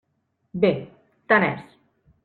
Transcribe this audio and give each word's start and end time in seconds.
Bé, 0.63 0.71
tant 1.35 1.47
és. 1.53 1.81